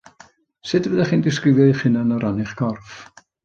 [0.71, 3.01] Sut fyddech chi'n disgrifio eich hunan o ran eich corff?